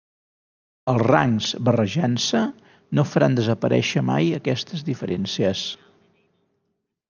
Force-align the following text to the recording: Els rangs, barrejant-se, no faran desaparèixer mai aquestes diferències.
Els 0.93 1.03
rangs, 1.07 1.49
barrejant-se, 1.67 2.41
no 3.01 3.05
faran 3.11 3.37
desaparèixer 3.43 4.05
mai 4.11 4.35
aquestes 4.41 4.85
diferències. 4.91 5.67